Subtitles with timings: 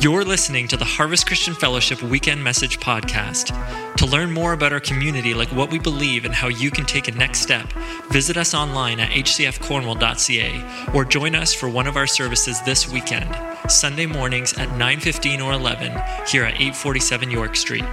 [0.00, 3.54] You're listening to the Harvest Christian Fellowship Weekend Message Podcast.
[3.96, 7.08] To learn more about our community, like what we believe and how you can take
[7.08, 7.70] a next step,
[8.10, 13.28] visit us online at hcfcornwall.ca or join us for one of our services this weekend,
[13.70, 15.92] Sunday mornings at 9:15 or 11
[16.26, 17.84] here at 847 York Street.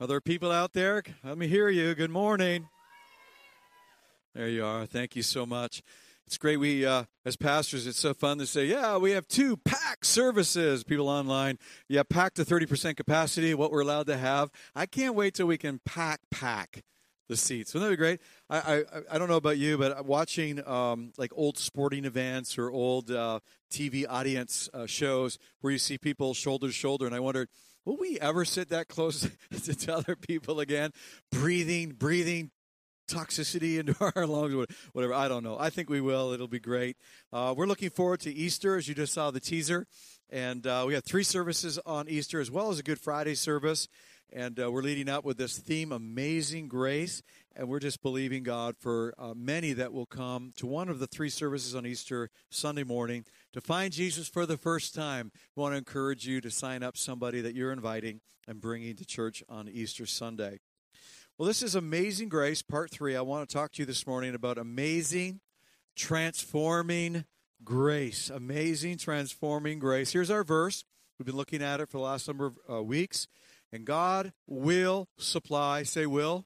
[0.00, 1.04] Are there people out there?
[1.22, 1.94] Let me hear you.
[1.94, 2.68] Good morning.
[4.34, 4.86] There you are.
[4.86, 5.82] Thank you so much.
[6.26, 6.56] It's great.
[6.56, 10.82] We, uh, as pastors, it's so fun to say, yeah, we have two packed services.
[10.82, 14.50] People online, yeah, packed to 30% capacity, what we're allowed to have.
[14.74, 16.82] I can't wait till we can pack, pack
[17.28, 17.72] the seats.
[17.72, 18.20] Wouldn't that be great?
[18.50, 22.68] I, I, I don't know about you, but watching um, like old sporting events or
[22.68, 23.38] old uh,
[23.70, 27.48] TV audience uh, shows where you see people shoulder to shoulder, and I wondered,
[27.84, 29.28] will we ever sit that close
[29.78, 30.90] to other people again?
[31.30, 32.50] Breathing, breathing
[33.08, 35.14] toxicity into our lungs, whatever.
[35.14, 35.56] I don't know.
[35.58, 36.32] I think we will.
[36.32, 36.96] It'll be great.
[37.32, 39.86] Uh, we're looking forward to Easter, as you just saw the teaser.
[40.30, 43.88] And uh, we have three services on Easter, as well as a Good Friday service.
[44.32, 47.22] And uh, we're leading up with this theme, Amazing Grace.
[47.54, 51.06] And we're just believing God for uh, many that will come to one of the
[51.06, 53.24] three services on Easter Sunday morning
[53.54, 55.30] to find Jesus for the first time.
[55.54, 59.06] We want to encourage you to sign up somebody that you're inviting and bringing to
[59.06, 60.58] church on Easter Sunday.
[61.38, 63.14] Well, this is Amazing Grace, part three.
[63.14, 65.38] I want to talk to you this morning about amazing,
[65.94, 67.26] transforming
[67.62, 68.28] grace.
[68.28, 70.12] Amazing, transforming grace.
[70.12, 70.84] Here's our verse.
[71.16, 73.28] We've been looking at it for the last number of uh, weeks.
[73.72, 76.44] And God will supply, say, will.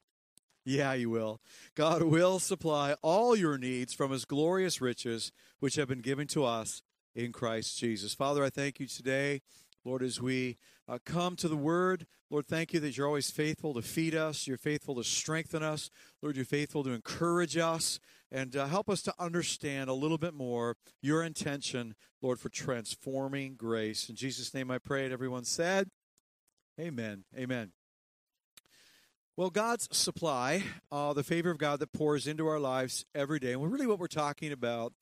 [0.63, 1.41] Yeah, you will.
[1.73, 6.45] God will supply all your needs from His glorious riches, which have been given to
[6.45, 6.83] us
[7.19, 8.13] in Christ Jesus.
[8.13, 9.41] Father, I thank you today,
[9.83, 12.07] Lord, as we uh, come to the Word.
[12.29, 14.47] Lord, thank you that you're always faithful to feed us.
[14.47, 15.89] You're faithful to strengthen us.
[16.21, 17.99] Lord, you're faithful to encourage us
[18.31, 23.55] and uh, help us to understand a little bit more your intention, Lord, for transforming
[23.55, 24.07] grace.
[24.09, 25.89] In Jesus' name I pray, and everyone said,
[26.79, 27.25] Amen.
[27.37, 27.73] Amen.
[29.35, 33.53] Well, God's supply, uh, the favor of God that pours into our lives every day,
[33.53, 34.93] and really what we're talking about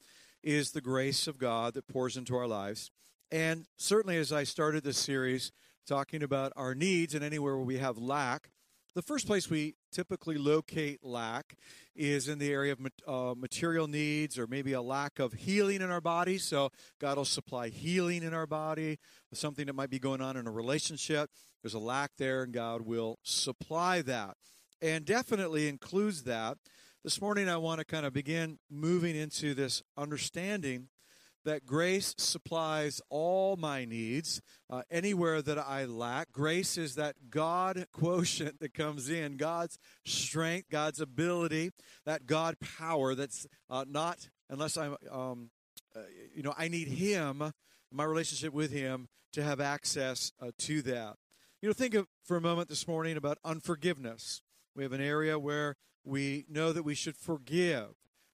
[0.44, 2.92] is the grace of God that pours into our lives.
[3.32, 5.52] And certainly, as I started this series
[5.86, 8.50] talking about our needs and anywhere where we have lack,
[8.96, 11.56] the first place we typically locate lack
[11.96, 15.92] is in the area of uh, material needs or maybe a lack of healing in
[15.92, 16.38] our body.
[16.38, 18.98] So, God will supply healing in our body,
[19.34, 21.30] something that might be going on in a relationship.
[21.62, 24.38] There's a lack there, and God will supply that.
[24.82, 26.58] And definitely includes that.
[27.08, 30.90] This morning, I want to kind of begin moving into this understanding
[31.46, 36.34] that grace supplies all my needs uh, anywhere that I lack.
[36.34, 41.72] Grace is that God quotient that comes in, God's strength, God's ability,
[42.06, 45.50] that God power that's uh, not, unless I'm, um,
[45.96, 46.02] uh,
[46.36, 47.54] you know, I need Him,
[47.90, 51.16] my relationship with Him, to have access uh, to that.
[51.62, 54.42] You know, think of, for a moment this morning about unforgiveness.
[54.76, 57.90] We have an area where we know that we should forgive.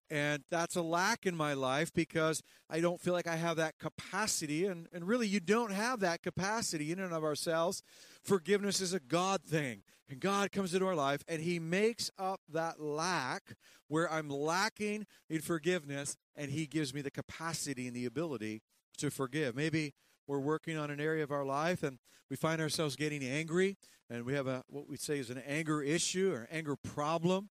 [0.10, 3.80] And that's a lack in my life because I don't feel like I have that
[3.80, 4.66] capacity.
[4.66, 7.82] And, and really, you don't have that capacity in and of ourselves.
[8.22, 9.82] Forgiveness is a God thing.
[10.10, 13.56] And God comes into our life and He makes up that lack
[13.88, 18.62] where I'm lacking in forgiveness, and He gives me the capacity and the ability
[18.98, 19.56] to forgive.
[19.56, 19.94] Maybe
[20.28, 21.98] we're working on an area of our life and
[22.30, 23.78] we find ourselves getting angry
[24.10, 27.50] and we have a what we say is an anger issue or anger problem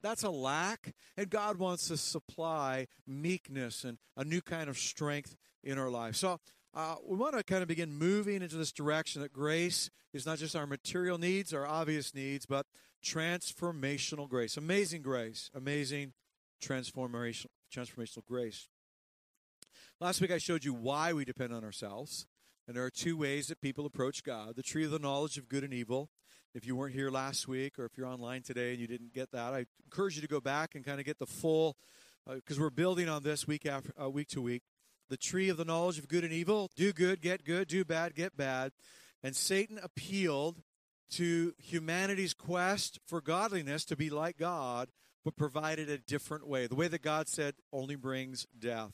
[0.00, 5.36] that's a lack and god wants to supply meekness and a new kind of strength
[5.64, 6.16] in our life.
[6.16, 6.40] So
[6.74, 10.38] uh, we want to kind of begin moving into this direction that grace is not
[10.38, 12.66] just our material needs our obvious needs but
[13.04, 14.56] transformational grace.
[14.56, 15.50] Amazing grace.
[15.54, 16.12] Amazing
[16.62, 18.68] transformational transformational grace.
[20.00, 22.26] Last week i showed you why we depend on ourselves
[22.66, 25.48] and there are two ways that people approach God the tree of the knowledge of
[25.48, 26.10] good and evil.
[26.54, 29.32] If you weren't here last week or if you're online today and you didn't get
[29.32, 31.78] that, I encourage you to go back and kind of get the full,
[32.28, 34.62] because uh, we're building on this week after uh, week to week.
[35.08, 38.14] The tree of the knowledge of good and evil do good, get good, do bad,
[38.14, 38.72] get bad.
[39.22, 40.62] And Satan appealed
[41.12, 44.90] to humanity's quest for godliness to be like God,
[45.24, 46.66] but provided a different way.
[46.66, 48.92] The way that God said only brings death.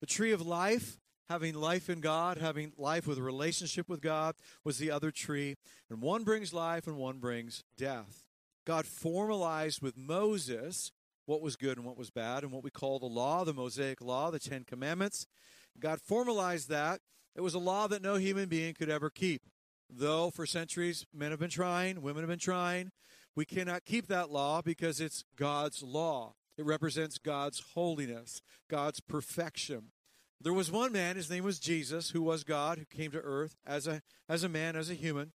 [0.00, 0.98] The tree of life
[1.30, 4.34] having life in God, having life with a relationship with God
[4.64, 5.54] was the other tree.
[5.88, 8.24] And one brings life and one brings death.
[8.66, 10.90] God formalized with Moses
[11.26, 14.00] what was good and what was bad, and what we call the law, the Mosaic
[14.00, 15.28] law, the Ten Commandments.
[15.78, 17.00] God formalized that.
[17.36, 19.42] It was a law that no human being could ever keep.
[19.92, 22.90] though for centuries men have been trying, women have been trying,
[23.34, 26.34] we cannot keep that law because it's God's law.
[26.58, 29.92] It represents God's holiness, God's perfection.
[30.42, 33.56] There was one man, his name was Jesus, who was God, who came to earth
[33.66, 35.32] as a, as a man, as a human.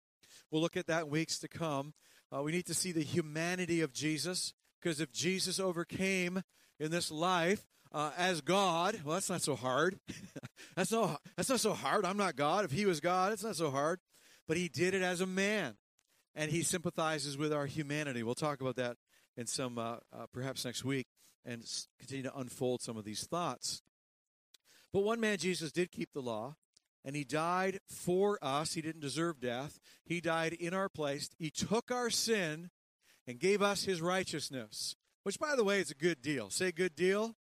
[0.50, 1.94] We'll look at that in weeks to come.
[2.36, 6.42] Uh, we need to see the humanity of Jesus, because if Jesus overcame
[6.80, 10.00] in this life uh, as God, well, that's not so hard.
[10.76, 12.04] that's, no, that's not so hard.
[12.04, 12.66] I'm not God.
[12.66, 14.00] If he was God, it's not so hard.
[14.48, 15.76] But he did it as a man,
[16.36, 18.24] and he sympathizes with our humanity.
[18.24, 18.98] We'll talk about that
[19.38, 21.06] in some, uh, uh perhaps next week,
[21.46, 21.64] and
[22.00, 23.82] continue to unfold some of these thoughts.
[24.96, 26.56] But one man, Jesus, did keep the law,
[27.04, 28.76] and he died for us.
[28.76, 29.78] He didn't deserve death.
[30.06, 31.30] He died in our place.
[31.38, 32.70] He took our sin
[33.28, 36.50] and gave us his righteousness, which, by the way, is a good deal.
[36.50, 37.36] Say good deal.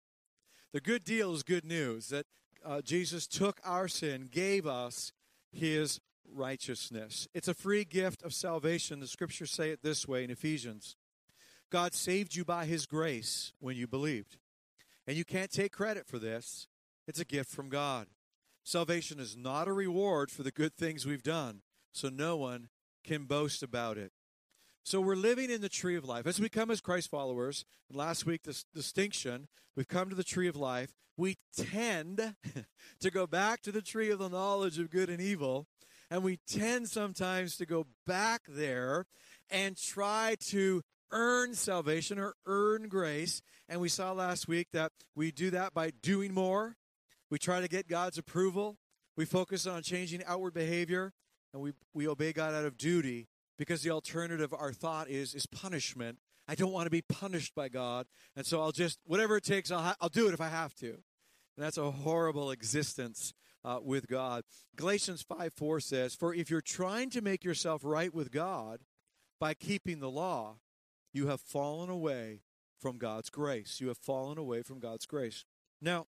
[0.73, 2.25] The good deal is good news that
[2.65, 5.13] uh, Jesus took our sin, gave us
[5.49, 7.29] his righteousness.
[7.33, 8.99] It's a free gift of salvation.
[8.99, 10.97] The scriptures say it this way in Ephesians
[11.71, 14.39] God saved you by his grace when you believed.
[15.07, 16.67] And you can't take credit for this,
[17.07, 18.07] it's a gift from God.
[18.63, 21.61] Salvation is not a reward for the good things we've done,
[21.93, 22.69] so no one
[23.03, 24.11] can boast about it.
[24.83, 26.27] So we're living in the tree of life.
[26.27, 30.47] As we come as Christ followers, last week this distinction, we've come to the tree
[30.47, 30.93] of life.
[31.17, 32.35] We tend
[32.99, 35.67] to go back to the tree of the knowledge of good and evil,
[36.11, 39.05] and we tend sometimes to go back there
[39.49, 40.81] and try to
[41.11, 43.41] earn salvation or earn grace.
[43.67, 46.77] And we saw last week that we do that by doing more.
[47.29, 48.77] We try to get God's approval.
[49.17, 51.13] We focus on changing outward behavior,
[51.53, 53.27] and we, we obey God out of duty
[53.57, 56.19] because the alternative our thought is is punishment.
[56.47, 58.05] I don't want to be punished by god
[58.35, 60.75] and so i'll just whatever it takes i'll, ha- I'll do it if i have
[60.75, 60.89] to.
[61.57, 63.33] And that's a horrible existence
[63.63, 64.43] uh, with god.
[64.75, 68.81] Galatians 5 4 says for if you're trying to make yourself right with god
[69.39, 70.57] by keeping the law
[71.13, 72.41] you have fallen away
[72.77, 73.79] from god's grace.
[73.79, 75.45] You have fallen away from god's grace.
[75.81, 76.07] Now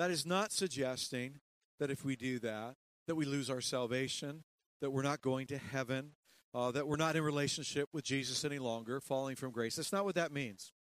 [0.00, 1.40] that is not suggesting
[1.78, 2.74] that if we do that
[3.06, 4.44] that we lose our salvation
[4.80, 6.12] that we're not going to heaven
[6.54, 9.76] uh, that we're not in relationship with Jesus any longer, falling from grace.
[9.76, 10.72] That's not what that means.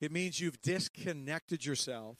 [0.00, 2.18] It means you've disconnected yourself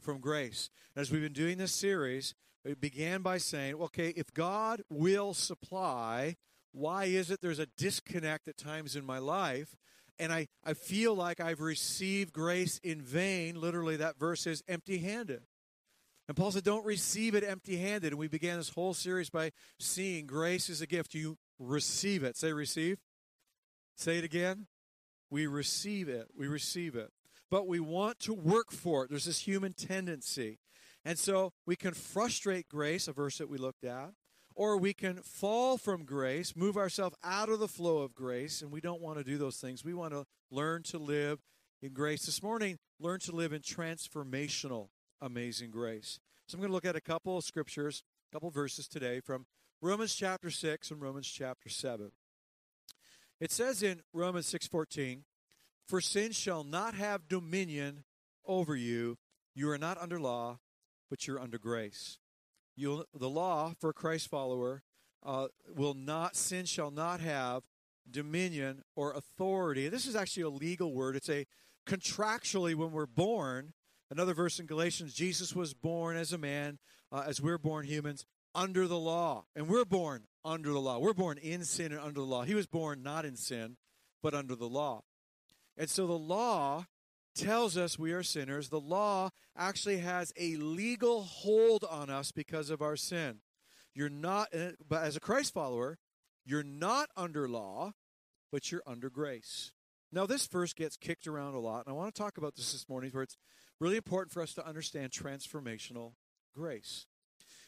[0.00, 0.70] from grace.
[0.96, 6.36] As we've been doing this series, it began by saying, okay, if God will supply,
[6.72, 9.76] why is it there's a disconnect at times in my life?
[10.18, 13.60] And I, I feel like I've received grace in vain.
[13.60, 15.42] Literally, that verse is empty handed.
[16.28, 18.12] And Paul said, Don't receive it empty handed.
[18.12, 21.14] And we began this whole series by seeing grace is a gift.
[21.14, 22.36] You receive it.
[22.36, 22.98] Say receive.
[23.96, 24.66] Say it again.
[25.30, 26.28] We receive it.
[26.36, 27.10] We receive it.
[27.50, 29.10] But we want to work for it.
[29.10, 30.58] There's this human tendency.
[31.04, 34.10] And so we can frustrate grace, a verse that we looked at,
[34.54, 38.70] or we can fall from grace, move ourselves out of the flow of grace, and
[38.70, 39.84] we don't want to do those things.
[39.84, 41.38] We want to learn to live
[41.80, 42.26] in grace.
[42.26, 44.88] This morning, learn to live in transformational,
[45.20, 46.20] amazing grace.
[46.46, 49.46] So I'm going to look at a couple of scriptures, a couple verses today from
[49.80, 52.10] Romans chapter 6 and Romans chapter 7.
[53.40, 55.24] It says in Romans 6:14,
[55.86, 58.04] "For sin shall not have dominion
[58.44, 59.18] over you.
[59.54, 60.58] You are not under law,
[61.08, 62.18] but you're under grace."
[62.78, 64.82] you the law for a Christ follower
[65.26, 67.64] uh, will not sin shall not have
[68.08, 69.88] dominion or authority.
[69.88, 71.16] This is actually a legal word.
[71.16, 71.46] It's a
[71.86, 73.74] contractually when we're born.
[74.10, 76.78] Another verse in Galatians: Jesus was born as a man,
[77.12, 78.24] uh, as we're born humans
[78.54, 79.44] under the law.
[79.54, 80.98] And we're born under the law.
[80.98, 82.42] We're born in sin and under the law.
[82.42, 83.76] He was born not in sin,
[84.22, 85.02] but under the law.
[85.76, 86.86] And so the law
[87.34, 88.68] tells us we are sinners.
[88.68, 93.40] The law actually has a legal hold on us because of our sin.
[93.94, 95.98] You're not, uh, but as a Christ follower,
[96.44, 97.92] you're not under law,
[98.50, 99.72] but you're under grace.
[100.10, 102.72] Now, this verse gets kicked around a lot, and I want to talk about this
[102.72, 103.36] this morning where it's
[103.78, 106.12] really important for us to understand transformational
[106.54, 107.06] grace.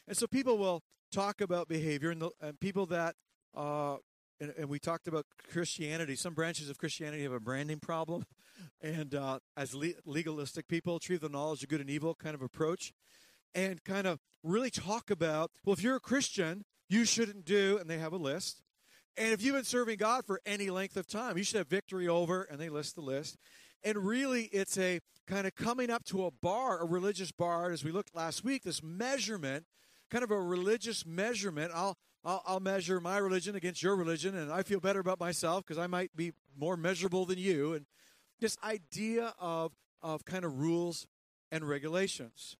[0.07, 3.15] And so people will talk about behavior, and, the, and people that,
[3.55, 3.97] uh,
[4.39, 6.15] and, and, we talked about Christianity.
[6.15, 8.25] Some branches of Christianity have a branding problem,
[8.81, 12.41] and uh, as le- legalistic people, treat the knowledge of good and evil kind of
[12.41, 12.91] approach,
[13.53, 17.89] and kind of really talk about, well, if you're a Christian, you shouldn't do, and
[17.89, 18.63] they have a list.
[19.17, 22.07] And if you've been serving God for any length of time, you should have victory
[22.07, 23.37] over, and they list the list.
[23.83, 27.83] And really, it's a kind of coming up to a bar, a religious bar, as
[27.83, 29.65] we looked last week, this measurement
[30.11, 31.71] kind of a religious measurement.
[31.73, 35.63] I'll, I'll, I'll measure my religion against your religion, and I feel better about myself
[35.65, 37.73] because I might be more measurable than you.
[37.73, 37.85] And
[38.39, 41.07] this idea of, of kind of rules
[41.51, 42.57] and regulations.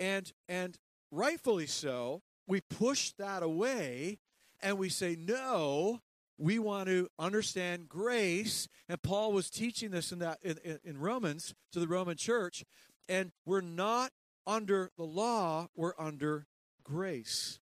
[0.00, 0.76] And, and
[1.10, 4.18] rightfully so, we push that away
[4.64, 6.00] and we say, no,
[6.38, 8.66] we want to understand grace.
[8.88, 12.64] And Paul was teaching this in that in, in, Romans to the Roman church.
[13.08, 14.10] And we're not
[14.46, 16.46] under the law, we're under
[16.82, 17.60] grace.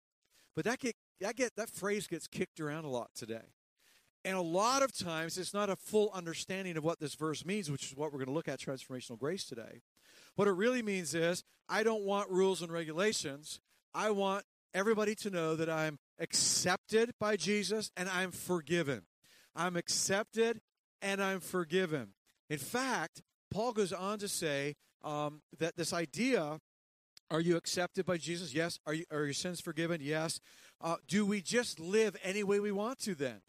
[0.55, 3.55] But that get that get that phrase gets kicked around a lot today.
[4.23, 7.71] And a lot of times it's not a full understanding of what this verse means,
[7.71, 9.81] which is what we're going to look at transformational grace today.
[10.37, 13.61] What it really means is I don't want rules and regulations.
[13.95, 19.03] I want everybody to know that I'm accepted by Jesus and I'm forgiven.
[19.57, 20.61] I'm accepted
[21.03, 22.11] and I'm forgiven.
[22.49, 26.61] In fact, Paul goes on to say um, that this idea
[27.31, 28.53] are you accepted by Jesus?
[28.53, 28.81] Yes.
[28.87, 30.01] Are, you, are your sins forgiven?
[30.03, 30.41] Yes.
[30.81, 33.41] Uh, do we just live any way we want to then?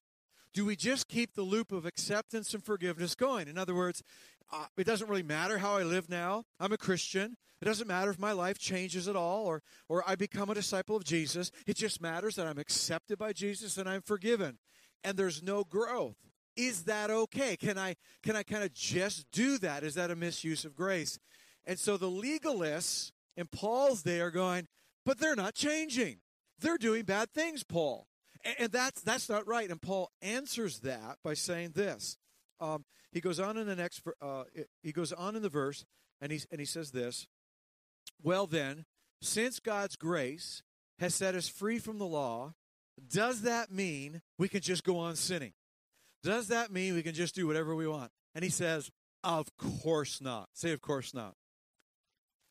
[0.53, 3.47] Do we just keep the loop of acceptance and forgiveness going?
[3.47, 4.03] In other words,
[4.51, 6.43] uh, it doesn't really matter how I live now.
[6.59, 7.37] I'm a Christian.
[7.61, 10.95] It doesn't matter if my life changes at all or, or I become a disciple
[10.95, 11.51] of Jesus.
[11.67, 14.57] It just matters that I'm accepted by Jesus and I'm forgiven.
[15.03, 16.17] And there's no growth.
[16.57, 17.55] Is that okay?
[17.55, 19.83] Can I can I kind of just do that?
[19.83, 21.17] Is that a misuse of grace?
[21.65, 24.67] And so the legalists in Paul's day are going,
[25.05, 26.17] but they're not changing.
[26.59, 28.07] They're doing bad things, Paul.
[28.59, 29.69] And, that's that's not right.
[29.69, 32.17] And Paul answers that by saying this.
[32.59, 34.01] Um, he goes on in the next.
[34.21, 34.43] Uh,
[34.81, 35.85] he goes on in the verse,
[36.21, 37.27] and he and he says this.
[38.21, 38.85] Well then,
[39.21, 40.63] since God's grace
[40.99, 42.53] has set us free from the law,
[43.09, 45.53] does that mean we can just go on sinning?
[46.23, 48.11] Does that mean we can just do whatever we want?
[48.35, 48.91] And he says,
[49.23, 50.49] Of course not.
[50.53, 51.35] Say, Of course not.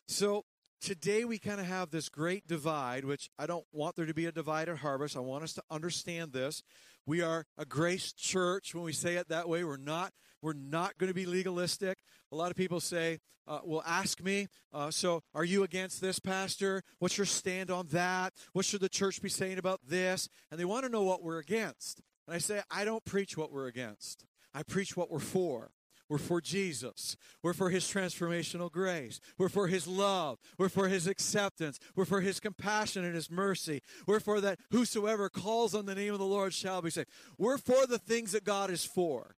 [0.08, 0.44] So
[0.80, 4.26] today we kind of have this great divide, which I don't want there to be
[4.26, 5.16] a divide at Harvest.
[5.16, 6.62] I want us to understand this.
[7.06, 9.64] We are a grace church when we say it that way.
[9.64, 11.98] We're not we're not going to be legalistic.
[12.32, 16.18] A lot of people say, uh, will ask me, uh, so are you against this,
[16.18, 16.82] Pastor?
[16.98, 18.32] What's your stand on that?
[18.54, 20.28] What should the church be saying about this?
[20.50, 22.00] And they want to know what we're against.
[22.26, 24.24] And I say, I don't preach what we're against.
[24.54, 25.72] I preach what we're for.
[26.10, 27.16] We're for Jesus.
[27.40, 29.20] We're for his transformational grace.
[29.38, 30.40] We're for his love.
[30.58, 31.78] We're for his acceptance.
[31.94, 33.80] We're for his compassion and his mercy.
[34.08, 37.08] We're for that whosoever calls on the name of the Lord shall be saved.
[37.38, 39.36] We're for the things that God is for.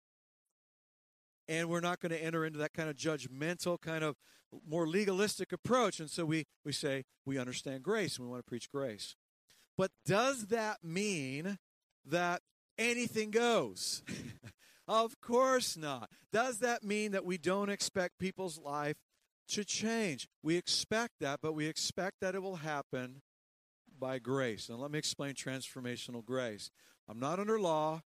[1.46, 4.16] And we're not going to enter into that kind of judgmental, kind of
[4.66, 6.00] more legalistic approach.
[6.00, 9.14] And so we, we say we understand grace and we want to preach grace.
[9.76, 11.58] But does that mean
[12.06, 12.40] that
[12.78, 14.02] anything goes?
[14.88, 16.10] Of course not.
[16.32, 18.96] Does that mean that we don't expect people's life
[19.48, 20.28] to change?
[20.42, 23.22] We expect that, but we expect that it will happen
[23.98, 24.68] by grace.
[24.68, 26.70] And let me explain transformational grace.
[27.08, 28.02] I'm not under law,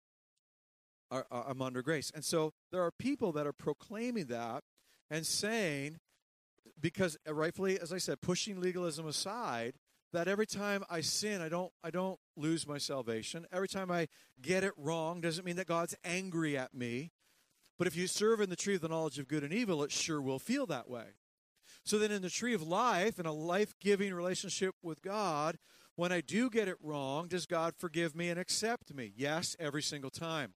[1.09, 2.11] I'm under grace.
[2.13, 4.63] And so there are people that are proclaiming that
[5.09, 5.97] and saying,
[6.79, 9.73] because rightfully, as I said, pushing legalism aside,
[10.13, 13.45] that every time I sin, I don't I don't lose my salvation.
[13.51, 14.07] Every time I
[14.41, 17.11] get it wrong doesn't mean that God's angry at me.
[17.77, 19.91] But if you serve in the tree of the knowledge of good and evil, it
[19.91, 21.05] sure will feel that way.
[21.83, 25.57] So then in the tree of life, in a life-giving relationship with God,
[25.95, 29.13] when I do get it wrong, does God forgive me and accept me?
[29.15, 30.53] Yes, every single time.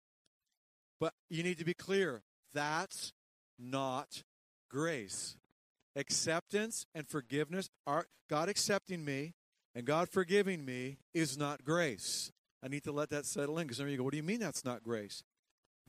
[0.99, 3.13] But you need to be clear, that's
[3.57, 4.23] not
[4.69, 5.37] grace.
[5.95, 9.33] Acceptance and forgiveness are God accepting me
[9.75, 12.31] and God forgiving me is not grace.
[12.63, 14.39] I need to let that settle in because of you go, What do you mean
[14.39, 15.23] that's not grace?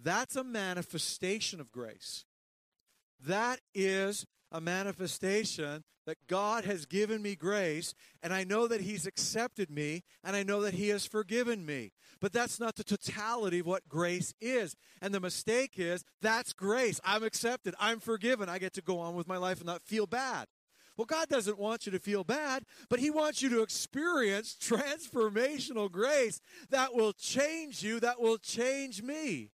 [0.03, 2.25] That's a manifestation of grace.
[3.25, 9.07] That is a manifestation that God has given me grace, and I know that He's
[9.07, 11.93] accepted me, and I know that He has forgiven me.
[12.21, 14.75] But that's not the totality of what grace is.
[15.01, 17.01] And the mistake is that's grace.
[17.05, 17.75] I'm accepted.
[17.79, 18.49] I'm forgiven.
[18.49, 20.47] I get to go on with my life and not feel bad.
[20.97, 25.91] Well, God doesn't want you to feel bad, but He wants you to experience transformational
[25.91, 29.51] grace that will change you, that will change me.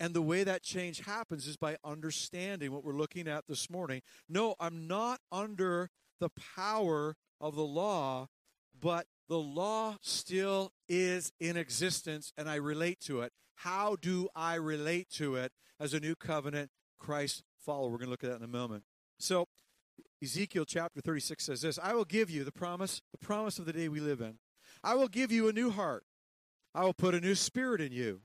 [0.00, 4.02] And the way that change happens is by understanding what we're looking at this morning.
[4.28, 8.28] No, I'm not under the power of the law,
[8.80, 13.32] but the law still is in existence and I relate to it.
[13.54, 17.90] How do I relate to it as a new covenant Christ follower?
[17.90, 18.82] We're going to look at that in a moment.
[19.18, 19.46] So,
[20.22, 23.72] Ezekiel chapter 36 says this I will give you the promise, the promise of the
[23.72, 24.38] day we live in.
[24.84, 26.04] I will give you a new heart.
[26.74, 28.20] I will put a new spirit in you.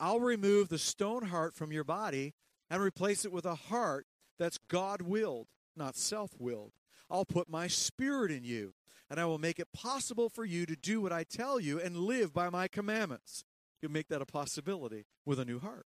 [0.00, 2.34] I'll remove the stone heart from your body
[2.70, 4.06] and replace it with a heart
[4.38, 6.72] that's God willed, not self willed.
[7.10, 8.72] I'll put my spirit in you,
[9.10, 11.96] and I will make it possible for you to do what I tell you and
[11.96, 13.44] live by my commandments.
[13.82, 15.86] You make that a possibility with a new heart.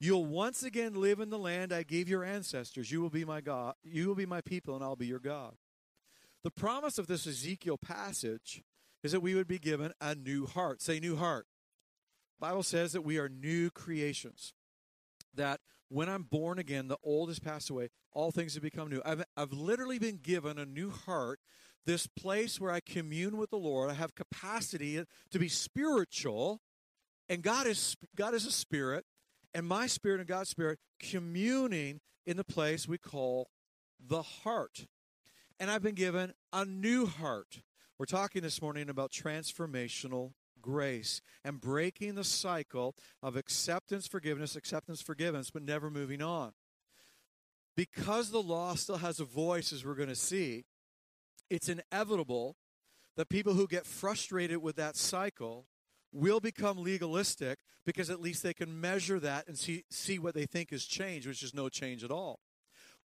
[0.00, 2.92] You'll once again live in the land I gave your ancestors.
[2.92, 3.74] You will be my God.
[3.82, 5.54] You will be my people, and I'll be your God.
[6.44, 8.62] The promise of this Ezekiel passage
[9.02, 10.80] is that we would be given a new heart.
[10.80, 11.46] Say new heart.
[12.38, 14.54] Bible says that we are new creations.
[15.34, 19.02] That when I'm born again, the old has passed away, all things have become new.
[19.04, 21.40] I've, I've literally been given a new heart,
[21.86, 23.90] this place where I commune with the Lord.
[23.90, 26.60] I have capacity to be spiritual,
[27.28, 29.04] and God is God is a spirit,
[29.54, 33.48] and my spirit and God's spirit communing in the place we call
[33.98, 34.86] the heart.
[35.58, 37.62] And I've been given a new heart.
[37.98, 45.00] We're talking this morning about transformational grace and breaking the cycle of acceptance, forgiveness, acceptance,
[45.00, 46.52] forgiveness, but never moving on.
[47.76, 50.64] Because the law still has a voice, as we're going to see,
[51.48, 52.56] it's inevitable
[53.16, 55.66] that people who get frustrated with that cycle
[56.12, 60.46] will become legalistic because at least they can measure that and see, see what they
[60.46, 62.40] think is change, which is no change at all.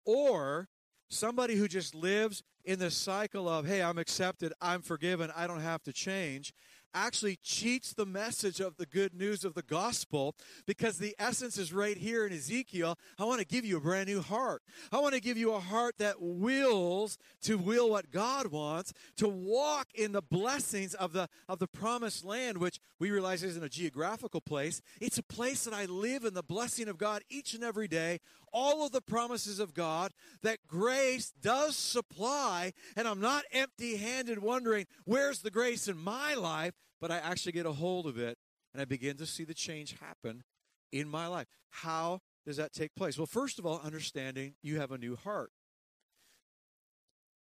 [0.05, 0.69] Or
[1.09, 5.61] somebody who just lives in the cycle of, hey, I'm accepted, I'm forgiven, I don't
[5.61, 6.53] have to change,
[6.95, 10.35] actually cheats the message of the good news of the gospel
[10.67, 12.99] because the essence is right here in Ezekiel.
[13.19, 14.63] I want to give you a brand new heart.
[14.91, 19.29] I want to give you a heart that wills to will what God wants, to
[19.29, 23.69] walk in the blessings of the of the promised land, which we realize isn't a
[23.69, 24.81] geographical place.
[25.01, 28.21] It's a place that I live in the blessing of God each and every day,
[28.53, 34.41] all of the promises of God that grace does supply, and I'm not empty handed
[34.41, 36.75] wondering, where's the grace in my life?
[37.01, 38.39] But I actually get a hold of it
[38.73, 40.45] and I begin to see the change happen
[40.91, 41.47] in my life.
[41.71, 43.19] How does that take place?
[43.19, 45.51] Well, first of all, understanding you have a new heart.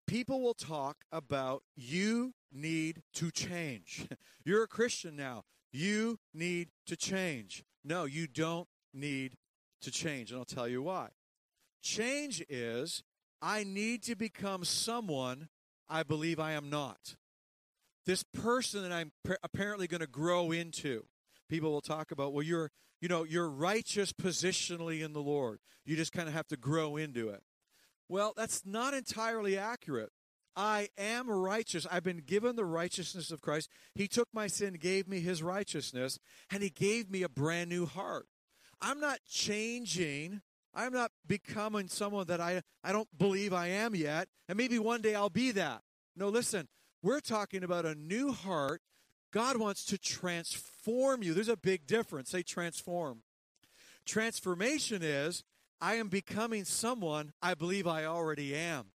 [0.07, 4.07] People will talk about you need to change.
[4.45, 5.45] You're a Christian now.
[5.73, 7.65] You need to change.
[7.85, 9.37] No, you don't need
[9.81, 11.09] to change, and I'll tell you why.
[11.83, 13.03] Change is
[13.41, 15.49] I need to become someone
[15.89, 17.17] I believe I am not.
[18.07, 21.05] This person that I'm apparently going to grow into.
[21.49, 25.61] People will talk about, well, you're, you know, you're righteous positionally in the Lord.
[25.85, 27.43] You just kind of have to grow into it.
[28.09, 30.11] Well, that's not entirely accurate.
[30.55, 31.87] I am righteous.
[31.91, 33.71] I've been given the righteousness of Christ.
[33.95, 36.19] He took my sin, gave me his righteousness,
[36.51, 38.27] and he gave me a brand new heart.
[38.81, 40.43] I'm not changing.
[40.75, 44.29] I'm not becoming someone that I, I don't believe I am yet.
[44.49, 45.83] And maybe one day I'll be that.
[46.17, 46.69] No, listen,
[47.03, 48.81] we're talking about a new heart.
[49.33, 51.35] God wants to transform you.
[51.35, 52.31] There's a big difference.
[52.31, 53.23] Say transform.
[54.05, 55.45] Transformation is
[55.81, 58.93] I am becoming someone I believe I already am.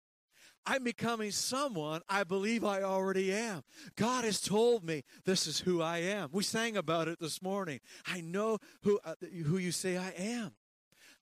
[0.65, 3.63] I'm becoming someone I believe I already am.
[3.95, 6.29] God has told me this is who I am.
[6.31, 7.79] We sang about it this morning.
[8.05, 10.53] I know who, uh, who you say I am.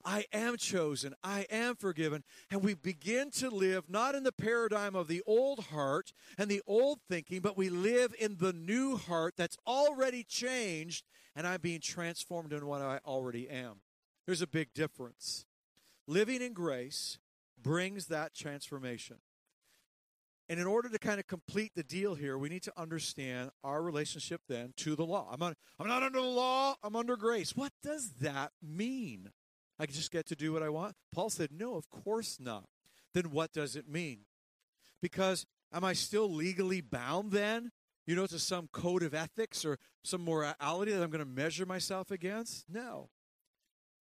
[0.06, 1.14] I am chosen.
[1.24, 2.24] I am forgiven.
[2.50, 6.62] And we begin to live not in the paradigm of the old heart and the
[6.68, 11.82] old thinking, but we live in the new heart that's already changed, and I'm being
[11.82, 13.82] transformed in what I already am.
[14.26, 15.46] There's a big difference.
[16.08, 17.18] Living in grace
[17.62, 19.18] brings that transformation.
[20.50, 23.82] And in order to kind of complete the deal here, we need to understand our
[23.82, 25.30] relationship then to the law.
[25.32, 27.56] I'm, on, I'm not under the law, I'm under grace.
[27.56, 29.30] What does that mean?
[29.82, 30.96] I just get to do what I want?
[31.12, 32.66] Paul said, No, of course not.
[33.16, 34.20] Then what does it mean?
[35.02, 37.72] Because am I still legally bound then,
[38.06, 41.66] you know, to some code of ethics or some morality that I'm going to measure
[41.66, 42.66] myself against?
[42.70, 43.10] No.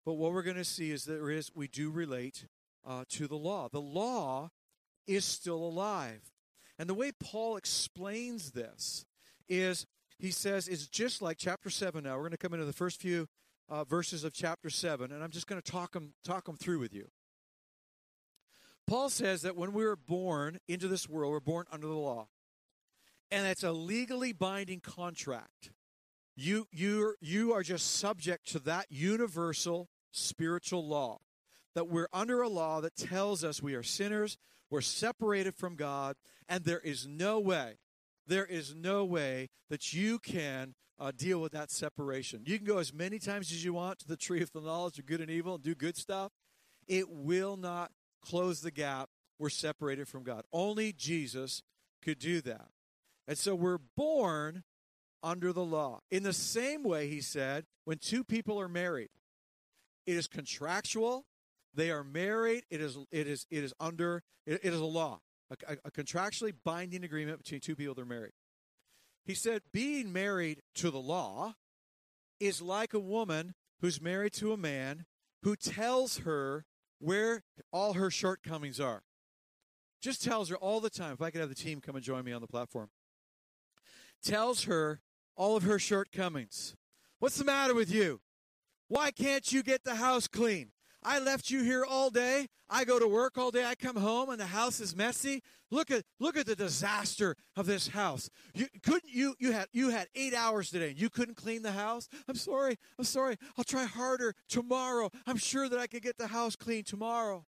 [0.05, 2.47] But what we're going to see is there is, we do relate
[2.85, 3.69] uh, to the law.
[3.71, 4.51] The law
[5.07, 6.33] is still alive.
[6.77, 9.07] And the way Paul explains this
[9.49, 9.87] is
[10.19, 12.17] he says it's just like chapter 7 now.
[12.17, 13.29] We're going to come into the first few
[13.69, 16.79] uh, verses of chapter 7, and I'm just going to talk them, talk them through
[16.79, 17.09] with you.
[18.87, 22.29] Paul says that when we were born into this world, we're born under the law.
[23.31, 25.73] And it's a legally binding contract.
[26.35, 31.19] You, you, you are just subject to that universal spiritual law.
[31.75, 34.39] That we're under a law that tells us we are sinners,
[34.71, 36.17] we're separated from God,
[36.49, 37.75] and there is no way,
[38.27, 42.43] there is no way that you can uh, deal with that separation.
[42.45, 44.99] You can go as many times as you want to the tree of the knowledge
[44.99, 46.33] of good and evil and do good stuff.
[46.87, 49.09] It will not close the gap.
[49.39, 50.45] We're separated from God.
[50.53, 51.63] Only Jesus
[52.03, 52.69] could do that.
[53.29, 54.65] And so we're born
[55.23, 56.01] under the law.
[56.11, 59.11] In the same way, he said, when two people are married,
[60.07, 61.27] it is contractual,
[61.75, 62.65] they are married.
[62.71, 66.55] It is it is it is under it, it is a law, a, a, contractually
[66.65, 68.33] binding agreement between two people that are married.
[69.29, 71.57] He said, being married to the law
[72.41, 75.05] is like a woman who's married to a man
[75.43, 76.64] who tells her
[76.99, 79.03] where all her shortcomings are.
[80.01, 81.12] Just tells her all the time.
[81.12, 82.88] If I could have the team come and join me on the platform.
[84.23, 85.03] tells her
[85.37, 86.75] all of her shortcomings.
[87.19, 88.23] What's the matter with you?
[88.88, 90.71] Why can't you get the house clean?
[91.03, 92.49] I left you here all day.
[92.69, 93.65] I go to work all day.
[93.65, 95.43] I come home and the house is messy.
[95.71, 98.29] Look at look at the disaster of this house.
[98.55, 101.73] You couldn't you you had you had 8 hours today and you couldn't clean the
[101.73, 102.09] house?
[102.27, 102.77] I'm sorry.
[102.99, 103.37] I'm sorry.
[103.57, 105.11] I'll try harder tomorrow.
[105.27, 107.47] I'm sure that I can get the house clean tomorrow.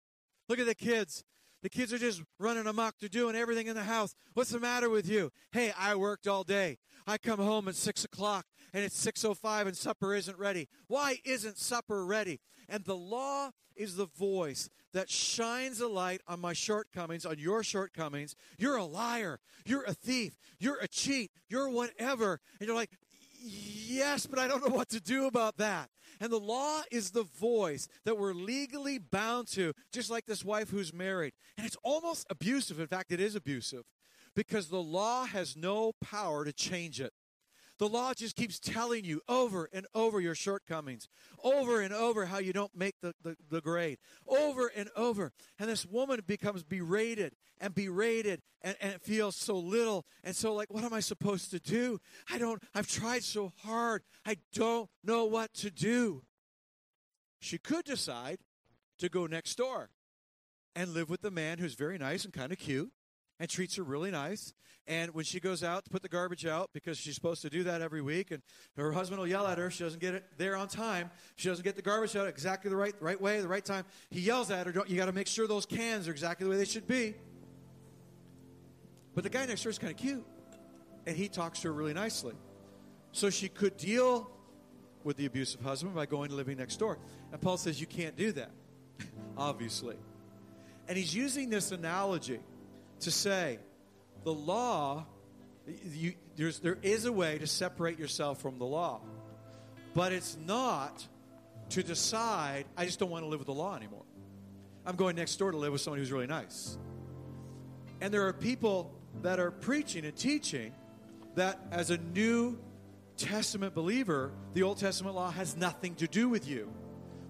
[0.48, 1.24] Look at the kids.
[1.66, 2.94] The kids are just running amok.
[3.00, 4.14] They're doing everything in the house.
[4.34, 5.32] What's the matter with you?
[5.50, 6.78] Hey, I worked all day.
[7.08, 10.38] I come home at six o'clock and it's six o oh five and supper isn't
[10.38, 10.68] ready.
[10.86, 12.38] Why isn't supper ready?
[12.68, 17.64] And the law is the voice that shines a light on my shortcomings, on your
[17.64, 18.36] shortcomings.
[18.58, 19.40] You're a liar.
[19.64, 20.38] You're a thief.
[20.60, 21.32] You're a cheat.
[21.48, 22.38] You're whatever.
[22.60, 22.90] And you're like,
[23.40, 25.90] yes, but I don't know what to do about that.
[26.20, 30.70] And the law is the voice that we're legally bound to, just like this wife
[30.70, 31.32] who's married.
[31.56, 32.80] And it's almost abusive.
[32.80, 33.84] In fact, it is abusive
[34.34, 37.12] because the law has no power to change it.
[37.78, 41.08] The law just keeps telling you over and over your shortcomings,
[41.44, 45.32] over and over how you don't make the, the, the grade, over and over.
[45.58, 50.06] And this woman becomes berated and berated and, and it feels so little.
[50.24, 52.00] And so, like, what am I supposed to do?
[52.32, 54.02] I don't, I've tried so hard.
[54.24, 56.22] I don't know what to do.
[57.40, 58.38] She could decide
[58.98, 59.90] to go next door
[60.74, 62.90] and live with the man who's very nice and kind of cute
[63.38, 64.52] and treats her really nice.
[64.88, 67.64] And when she goes out to put the garbage out, because she's supposed to do
[67.64, 68.40] that every week, and
[68.76, 71.10] her husband will yell at her, she doesn't get it there on time.
[71.34, 73.84] She doesn't get the garbage out exactly the right right way, the right time.
[74.10, 76.56] He yells at her, "You got to make sure those cans are exactly the way
[76.56, 77.14] they should be."
[79.14, 80.24] But the guy next door is kind of cute,
[81.06, 82.34] and he talks to her really nicely.
[83.10, 84.30] So she could deal
[85.02, 86.98] with the abusive husband by going to living next door.
[87.32, 88.50] And Paul says you can't do that,
[89.36, 89.96] obviously.
[90.86, 92.40] And he's using this analogy
[93.00, 93.58] to say
[94.24, 95.06] the law,
[95.84, 99.00] you, there's, there is a way to separate yourself from the law,
[99.94, 101.06] but it's not
[101.70, 104.04] to decide, I just don't want to live with the law anymore.
[104.84, 106.78] I'm going next door to live with someone who's really nice.
[108.00, 110.72] And there are people that are preaching and teaching
[111.34, 112.58] that as a New
[113.16, 116.72] Testament believer, the Old Testament law has nothing to do with you,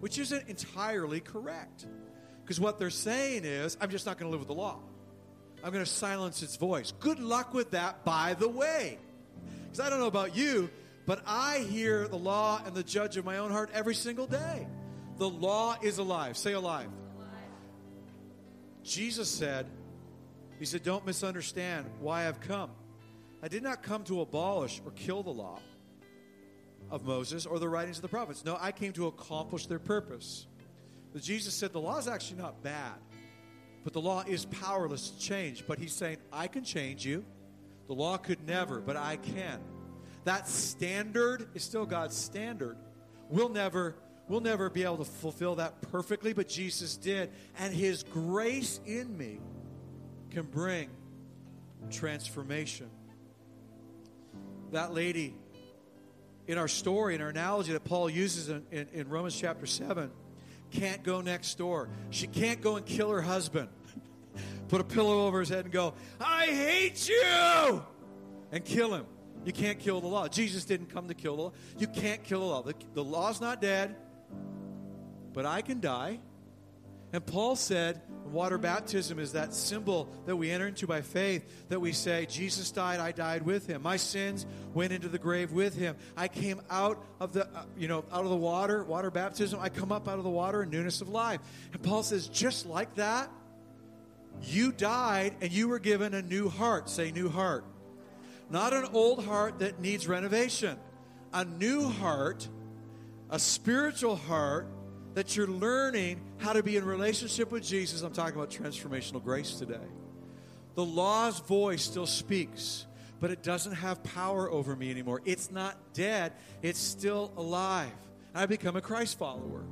[0.00, 1.87] which isn't entirely correct.
[2.42, 4.81] Because what they're saying is, I'm just not going to live with the law.
[5.66, 6.92] I'm going to silence its voice.
[7.00, 9.00] Good luck with that, by the way.
[9.64, 10.70] Because I don't know about you,
[11.07, 14.68] but I hear the law and the judge of my own heart every single day.
[15.18, 16.37] The law is alive.
[16.37, 16.87] Say alive.
[17.16, 17.31] alive.
[18.85, 19.66] Jesus said,
[20.61, 22.70] He said, Don't misunderstand why I've come.
[23.42, 25.59] I did not come to abolish or kill the law
[26.92, 28.44] of Moses or the writings of the prophets.
[28.44, 30.46] No, I came to accomplish their purpose.
[31.12, 32.94] But Jesus said the law is actually not bad.
[33.87, 35.64] But the law is powerless to change.
[35.64, 37.25] But he's saying, I can change you.
[37.87, 39.61] The law could never, but I can.
[40.25, 42.77] That standard is still God's standard.
[43.31, 43.94] We'll never
[44.27, 47.31] we'll never be able to fulfill that perfectly, but Jesus did.
[47.61, 49.38] And his grace in me
[50.31, 50.90] can bring
[51.88, 52.90] transformation.
[54.72, 55.37] That lady
[56.49, 60.11] in our story, in our analogy that Paul uses in, in, in Romans chapter 7,
[60.72, 61.88] can't go next door.
[62.11, 63.68] She can't go and kill her husband.
[64.68, 67.83] Put a pillow over his head and go, I hate you!
[68.52, 69.07] And kill him.
[69.44, 70.26] You can't kill the law.
[70.26, 71.52] Jesus didn't come to kill the law.
[71.79, 72.62] You can't kill the law.
[72.62, 73.94] The, the law's not dead,
[75.33, 76.18] but I can die.
[77.12, 81.81] And Paul said, water baptism is that symbol that we enter into by faith, that
[81.81, 83.83] we say, Jesus died, I died with him.
[83.83, 85.96] My sins went into the grave with him.
[86.16, 89.61] I came out of the, uh, you know, out of the water, water baptism.
[89.62, 91.40] I come up out of the water in newness of life.
[91.72, 93.31] And Paul says, just like that,
[94.42, 96.88] you died and you were given a new heart.
[96.88, 97.64] Say, new heart.
[98.51, 100.79] Not an old heart that needs renovation.
[101.33, 102.49] A new heart,
[103.31, 104.68] a spiritual heart
[105.14, 108.03] that you're learning how to be in relationship with Jesus.
[108.03, 109.81] I'm talking about transformational grace today.
[110.75, 112.87] The law's voice still speaks,
[113.18, 115.22] but it doesn't have power over me anymore.
[115.25, 117.90] It's not dead, it's still alive.
[118.35, 119.64] I become a Christ follower.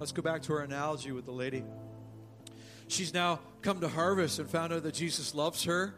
[0.00, 1.62] Let's go back to our analogy with the lady.
[2.88, 5.94] She's now come to harvest and found out that Jesus loves her.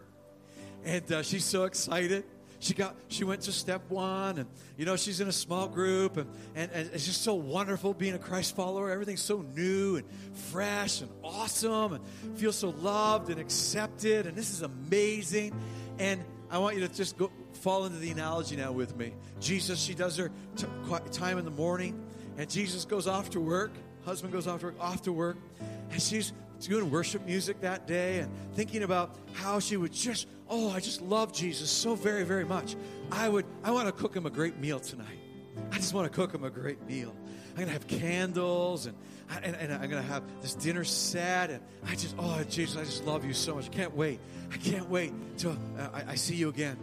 [0.85, 2.24] And uh, she's so excited.
[2.59, 6.18] She got she went to step one and you know she's in a small group
[6.18, 8.90] and, and, and it's just so wonderful being a Christ follower.
[8.90, 10.05] Everything's so new and
[10.50, 15.59] fresh and awesome and feels so loved and accepted and this is amazing.
[15.98, 19.14] And I want you to just go fall into the analogy now with me.
[19.40, 20.66] Jesus, she does her t-
[21.12, 22.03] time in the morning,
[22.37, 23.70] and Jesus goes off to work.
[24.05, 25.37] Husband goes off to work, off to work,
[25.90, 26.33] and she's
[26.66, 31.01] doing worship music that day and thinking about how she would just, oh, I just
[31.01, 32.77] love Jesus so very, very much.
[33.11, 35.18] I would, I want to cook him a great meal tonight.
[35.73, 37.14] I just want to cook him a great meal.
[37.51, 38.96] I'm going to have candles and,
[39.42, 41.51] and, and I'm going to have this dinner set.
[41.51, 43.66] And I just, oh, Jesus, I just love you so much.
[43.66, 44.20] I can't wait.
[44.53, 46.77] I can't wait till uh, I, I see you again.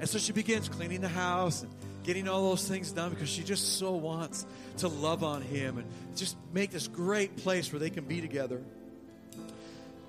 [0.00, 1.72] And so she begins cleaning the house and
[2.02, 4.46] getting all those things done because she just so wants
[4.78, 8.60] to love on him and just make this great place where they can be together.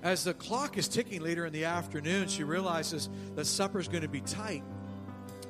[0.04, 4.08] As the clock is ticking later in the afternoon, she realizes that supper's going to
[4.08, 4.62] be tight.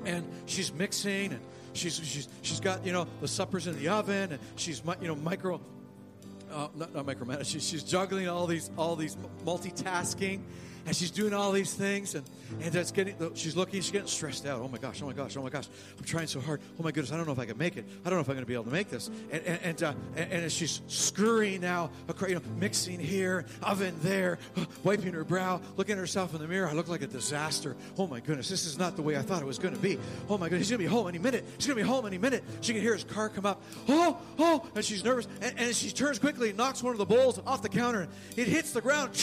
[0.04, 1.40] And she's mixing and
[1.72, 5.16] she's, she's, she's got, you know, the supper's in the oven and she's, you know,
[5.16, 5.60] micro,
[6.52, 10.40] uh, not, not micromanaging, she's, she's juggling all these, all these multitasking
[10.86, 12.24] and she's doing all these things, and
[12.60, 13.16] and that's getting.
[13.34, 13.80] She's looking.
[13.80, 14.60] She's getting stressed out.
[14.60, 15.02] Oh my gosh!
[15.02, 15.36] Oh my gosh!
[15.36, 15.66] Oh my gosh!
[15.98, 16.60] I'm trying so hard.
[16.78, 17.12] Oh my goodness!
[17.12, 17.84] I don't know if I can make it.
[18.04, 19.08] I don't know if I'm going to be able to make this.
[19.30, 21.90] And and and, uh, and, and, she's scurrying now,
[22.28, 24.38] you know, mixing here, oven there,
[24.84, 26.68] wiping her brow, looking at herself in the mirror.
[26.68, 27.76] I look like a disaster.
[27.98, 28.48] Oh my goodness!
[28.48, 29.98] This is not the way I thought it was going to be.
[30.28, 30.68] Oh my goodness!
[30.68, 31.44] He's going to be home any minute.
[31.56, 32.44] He's going to be home any minute.
[32.60, 33.62] She can hear his car come up.
[33.88, 34.66] Oh oh!
[34.74, 35.26] And she's nervous.
[35.40, 38.08] And, and she turns quickly, knocks one of the bowls off the counter.
[38.36, 39.14] It hits the ground.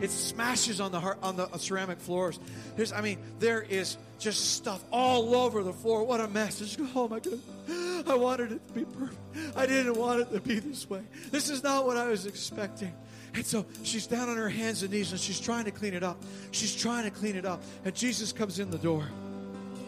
[0.00, 2.38] It smashes on the heart, on the ceramic floors.
[2.76, 6.04] There's, I mean, there is just stuff all over the floor.
[6.04, 6.58] What a mess!
[6.58, 9.20] Just, oh my goodness, I wanted it to be perfect.
[9.56, 11.02] I didn't want it to be this way.
[11.30, 12.92] This is not what I was expecting.
[13.34, 16.04] And so she's down on her hands and knees and she's trying to clean it
[16.04, 16.22] up.
[16.52, 17.62] She's trying to clean it up.
[17.84, 19.04] And Jesus comes in the door.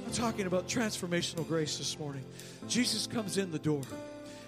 [0.05, 2.25] I'm talking about transformational grace this morning.
[2.69, 3.83] Jesus comes in the door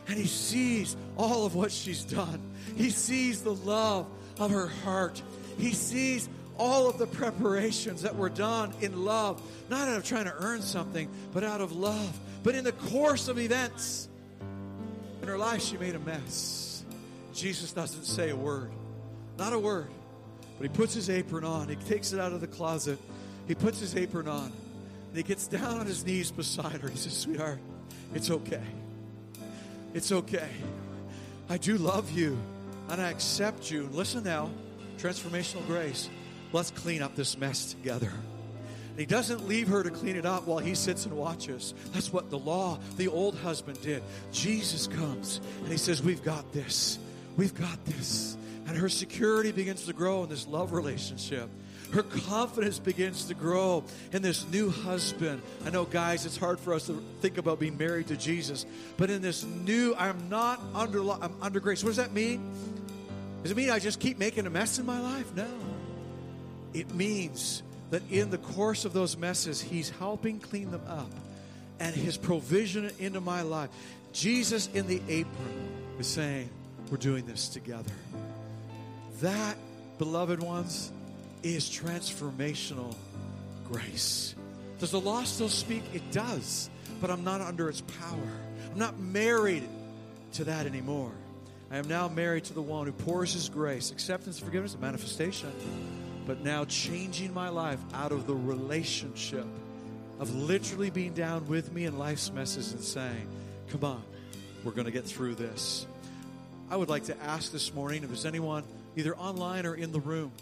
[0.08, 2.40] and he sees all of what she's done.
[2.76, 4.06] He sees the love
[4.40, 5.22] of her heart.
[5.58, 9.40] He sees all of the preparations that were done in love,
[9.70, 12.18] not out of trying to earn something, but out of love.
[12.42, 14.08] But in the course of events,
[15.22, 16.84] in her life, she made a mess.
[17.32, 18.72] Jesus doesn't say a word,
[19.36, 19.88] not a word.
[20.58, 22.98] But he puts his apron on, he takes it out of the closet,
[23.46, 24.52] he puts his apron on,
[25.08, 26.88] and he gets down on his knees beside her.
[26.88, 27.60] He says, Sweetheart,
[28.14, 28.64] it's okay.
[29.94, 30.48] It's okay.
[31.48, 32.36] I do love you,
[32.88, 33.88] and I accept you.
[33.92, 34.50] Listen now
[34.98, 36.08] transformational grace.
[36.52, 38.12] Let's clean up this mess together.
[38.96, 41.72] He doesn't leave her to clean it up while he sits and watches.
[41.92, 44.02] That's what the law, the old husband did.
[44.32, 46.98] Jesus comes and he says, We've got this.
[47.36, 48.36] We've got this.
[48.66, 51.48] And her security begins to grow in this love relationship.
[51.92, 55.40] Her confidence begins to grow in this new husband.
[55.64, 58.66] I know, guys, it's hard for us to think about being married to Jesus,
[58.98, 61.82] but in this new, I'm not under, I'm under grace.
[61.82, 62.52] What does that mean?
[63.48, 65.34] Does it mean I just keep making a mess in my life?
[65.34, 65.48] No.
[66.74, 71.10] It means that in the course of those messes, He's helping clean them up
[71.80, 73.70] and His provision into my life.
[74.12, 76.50] Jesus in the apron is saying,
[76.90, 77.90] We're doing this together.
[79.22, 79.56] That,
[79.96, 80.92] beloved ones,
[81.42, 82.94] is transformational
[83.64, 84.34] grace.
[84.78, 85.84] Does the law still speak?
[85.94, 86.68] It does,
[87.00, 88.30] but I'm not under its power.
[88.70, 89.66] I'm not married
[90.34, 91.12] to that anymore.
[91.70, 95.52] I am now married to the one who pours his grace, acceptance, forgiveness, and manifestation,
[96.26, 99.46] but now changing my life out of the relationship
[100.18, 103.28] of literally being down with me in life's messes and saying,
[103.70, 104.02] Come on,
[104.64, 105.86] we're going to get through this.
[106.70, 108.64] I would like to ask this morning if there's anyone
[108.96, 110.32] either online or in the room,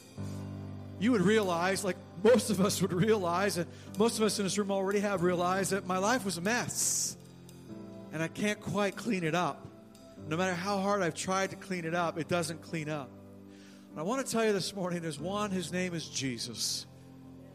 [0.98, 3.66] you would realize, like most of us would realize, and
[3.98, 7.16] most of us in this room already have realized, that my life was a mess
[8.12, 9.66] and I can't quite clean it up.
[10.28, 13.10] No matter how hard I've tried to clean it up, it doesn't clean up.
[13.90, 16.86] And I want to tell you this morning there's one, his name is Jesus,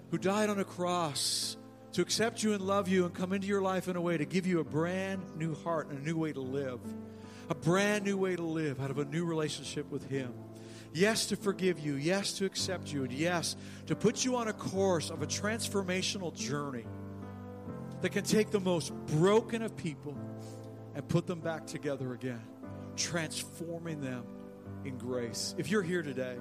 [0.10, 1.58] who died on a cross
[1.94, 4.24] to accept you and love you and come into your life in a way to
[4.24, 6.80] give you a brand new heart and a new way to live.
[7.50, 10.34] A brand new way to live out of a new relationship with him.
[10.94, 11.96] Yes, to forgive you.
[11.96, 13.04] Yes, to accept you.
[13.04, 13.58] And yes,
[13.88, 16.86] to put you on a course of a transformational journey
[18.02, 20.18] that can take the most broken of people
[20.96, 22.42] and put them back together again
[22.96, 24.24] transforming them
[24.86, 25.56] in grace.
[25.58, 26.38] If you're here today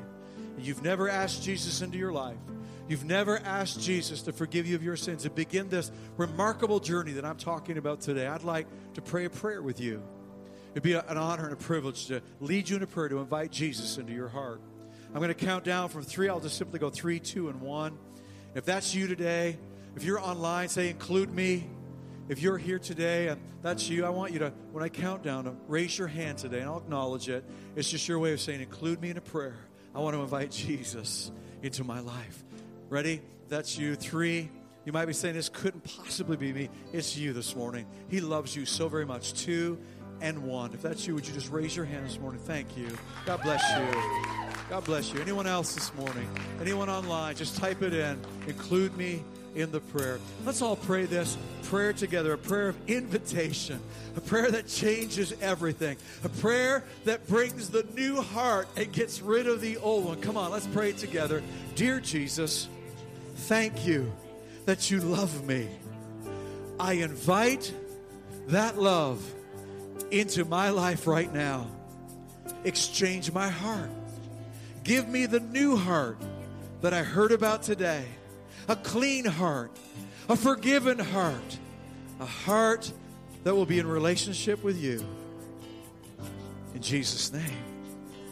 [0.57, 2.39] and you've never asked Jesus into your life,
[2.89, 7.13] you've never asked Jesus to forgive you of your sins and begin this remarkable journey
[7.13, 10.03] that I'm talking about today, I'd like to pray a prayer with you.
[10.73, 13.51] It'd be an honor and a privilege to lead you in a prayer to invite
[13.51, 14.61] Jesus into your heart.
[15.13, 16.29] I'm going to count down from three.
[16.29, 17.99] I'll just simply go three, two, and one.
[18.55, 19.59] If that's you today,
[19.97, 21.69] if you're online, say, include me.
[22.31, 25.45] If you're here today and that's you, I want you to, when I count down,
[25.47, 27.45] to raise your hand today and I'll acknowledge it.
[27.75, 29.57] It's just your way of saying, include me in a prayer.
[29.97, 31.33] I want to invite Jesus
[31.65, 32.45] into my life.
[32.89, 33.21] Ready?
[33.49, 33.97] That's you.
[33.97, 34.49] Three.
[34.85, 36.69] You might be saying, this couldn't possibly be me.
[36.93, 37.85] It's you this morning.
[38.09, 39.33] He loves you so very much.
[39.33, 39.81] Two
[40.21, 40.73] and one.
[40.73, 42.41] If that's you, would you just raise your hand this morning?
[42.41, 42.87] Thank you.
[43.27, 44.01] God bless you.
[44.69, 45.21] God bless you.
[45.21, 46.31] Anyone else this morning?
[46.61, 47.35] Anyone online?
[47.35, 48.21] Just type it in.
[48.47, 50.19] Include me in the prayer.
[50.45, 53.81] Let's all pray this prayer together a prayer of invitation,
[54.17, 59.47] a prayer that changes everything, a prayer that brings the new heart and gets rid
[59.47, 60.21] of the old one.
[60.21, 61.43] Come on, let's pray together.
[61.75, 62.69] Dear Jesus,
[63.35, 64.13] thank you
[64.67, 65.69] that you love me.
[66.79, 67.73] I invite
[68.49, 69.23] that love
[70.11, 71.69] into my life right now.
[72.65, 73.91] Exchange my heart.
[74.83, 76.19] Give me the new heart
[76.81, 78.05] that I heard about today
[78.71, 79.77] a clean heart,
[80.29, 81.59] a forgiven heart,
[82.21, 82.93] a heart
[83.43, 85.05] that will be in relationship with you.
[86.77, 87.43] In Jesus' name,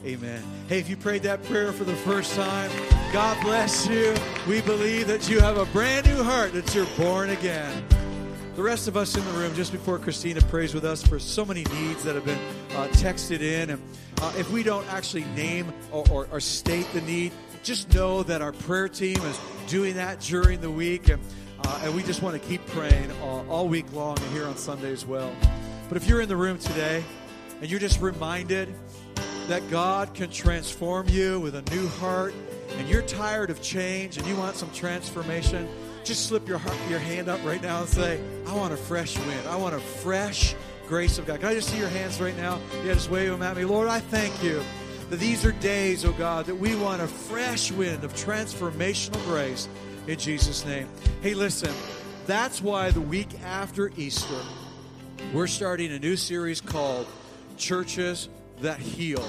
[0.07, 0.41] amen.
[0.69, 2.71] Hey, if you prayed that prayer for the first time,
[3.13, 4.15] God bless you.
[4.47, 7.85] We believe that you have a brand new heart, that you're born again.
[8.55, 11.45] The rest of us in the room, just before Christina prays with us for so
[11.45, 12.39] many needs that have been
[12.77, 13.83] uh, texted in, and
[14.21, 18.43] uh, if we don't actually name or, or, or state the need, just know that
[18.43, 21.23] our prayer team is doing that during the week, and,
[21.65, 24.57] uh, and we just want to keep praying all, all week long and here on
[24.57, 25.33] Sunday as well.
[25.89, 27.03] But if you're in the room today
[27.61, 28.75] and you're just reminded
[29.49, 32.35] that God can transform you with a new heart,
[32.77, 35.69] and you're tired of change and you want some transformation,
[36.05, 39.17] just slip your, heart, your hand up right now and say, I want a fresh
[39.19, 39.49] wind.
[39.49, 40.55] I want a fresh
[40.87, 41.41] grace of God.
[41.41, 42.61] Can I just see your hands right now?
[42.85, 43.65] Yeah, just wave them at me.
[43.65, 44.63] Lord, I thank you
[45.11, 49.69] that these are days, oh God, that we want a fresh wind of transformational grace
[50.07, 50.89] in Jesus' name.
[51.23, 51.73] Hey, listen,
[52.27, 54.41] that's why the week after Easter,
[55.33, 57.07] we're starting a new series called
[57.57, 58.29] Churches
[58.61, 59.27] That Heal.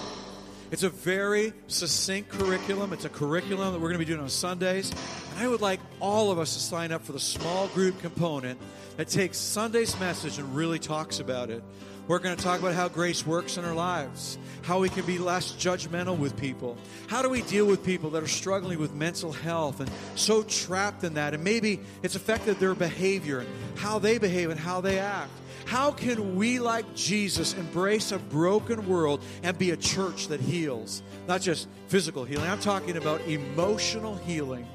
[0.71, 2.93] It's a very succinct curriculum.
[2.93, 4.91] It's a curriculum that we're going to be doing on Sundays.
[5.39, 8.59] I would like all of us to sign up for the small group component
[8.97, 11.63] that takes Sunday's message and really talks about it.
[12.09, 15.17] We're going to talk about how grace works in our lives, how we can be
[15.17, 16.75] less judgmental with people.
[17.07, 21.05] How do we deal with people that are struggling with mental health and so trapped
[21.05, 21.33] in that?
[21.33, 25.31] And maybe it's affected their behavior, and how they behave, and how they act.
[25.63, 31.01] How can we, like Jesus, embrace a broken world and be a church that heals?
[31.29, 34.67] Not just physical healing, I'm talking about emotional healing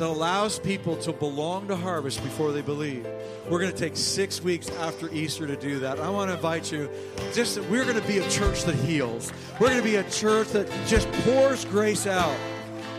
[0.00, 3.06] that allows people to belong to Harvest before they believe.
[3.50, 6.00] We're going to take six weeks after Easter to do that.
[6.00, 6.88] I want to invite you,
[7.34, 9.30] just we're going to be a church that heals.
[9.60, 12.34] We're going to be a church that just pours grace out.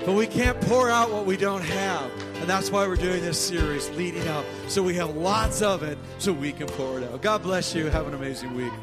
[0.05, 2.11] But we can't pour out what we don't have.
[2.35, 4.45] And that's why we're doing this series leading up.
[4.67, 7.19] So we have lots of it so we can pour it out.
[7.23, 7.87] God bless you.
[7.87, 8.73] Have an amazing week.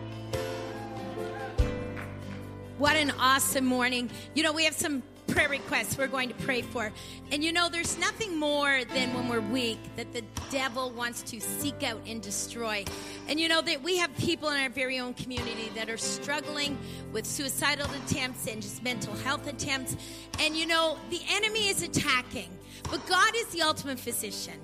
[2.79, 4.11] What an awesome morning.
[4.35, 6.91] You know, we have some prayer requests we're going to pray for.
[7.31, 11.41] And you know, there's nothing more than when we're weak that the devil wants to
[11.41, 12.85] seek out and destroy.
[13.29, 16.77] And you know, that we have people in our very own community that are struggling
[17.12, 19.97] with suicidal attempts and just mental health attempts.
[20.41, 22.49] And you know, the enemy is attacking,
[22.91, 24.55] but God is the ultimate physician,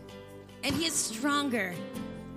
[0.62, 1.74] and He is stronger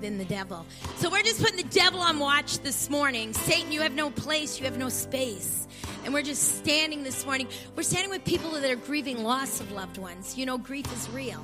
[0.02, 0.66] than the devil.
[0.98, 3.34] So we're just putting the devil on watch this morning.
[3.34, 5.67] Satan, you have no place, you have no space.
[6.08, 7.50] And we're just standing this morning.
[7.76, 10.38] We're standing with people that are grieving loss of loved ones.
[10.38, 11.44] You know, grief is real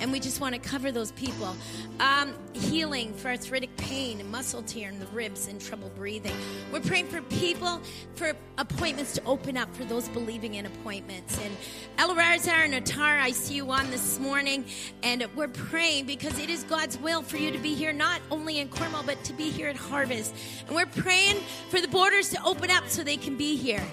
[0.00, 1.56] and we just want to cover those people.
[2.00, 6.34] Um, healing for arthritic pain and muscle tear in the ribs and trouble breathing.
[6.72, 7.80] We're praying for people
[8.14, 11.38] for appointments to open up for those believing in appointments.
[11.42, 11.56] And
[11.98, 14.64] El Razar and Atar, I see you on this morning,
[15.02, 18.58] and we're praying because it is God's will for you to be here, not only
[18.58, 20.34] in Cornwall, but to be here at Harvest.
[20.66, 21.36] And we're praying
[21.68, 23.84] for the borders to open up so they can be here.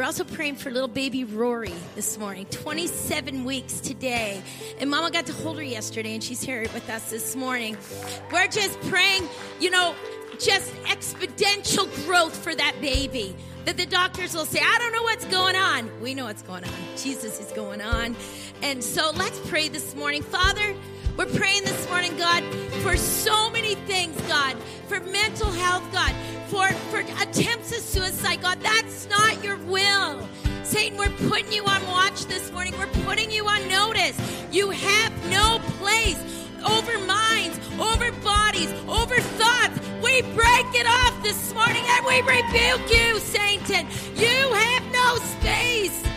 [0.00, 4.42] We're also praying for little baby Rory this morning, 27 weeks today.
[4.78, 7.76] And Mama got to hold her yesterday, and she's here with us this morning.
[8.32, 9.28] We're just praying,
[9.60, 9.94] you know,
[10.38, 13.36] just exponential growth for that baby.
[13.66, 16.00] That the doctors will say, I don't know what's going on.
[16.00, 16.70] We know what's going on.
[16.96, 18.16] Jesus is going on.
[18.62, 20.22] And so let's pray this morning.
[20.22, 20.74] Father,
[21.16, 22.42] we're praying this morning, God,
[22.82, 24.56] for so many things, God,
[24.88, 26.14] for mental health, God,
[26.48, 28.60] for, for attempts at suicide, God.
[28.60, 30.26] That's not your will.
[30.64, 32.74] Satan, we're putting you on watch this morning.
[32.78, 34.18] We're putting you on notice.
[34.52, 36.18] You have no place
[36.68, 39.78] over minds, over bodies, over thoughts.
[40.02, 43.86] We break it off this morning and we rebuke you, Satan.
[44.16, 46.09] You have no space.